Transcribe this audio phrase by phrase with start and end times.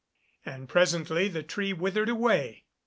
[0.47, 2.63] And presently the tree withered away."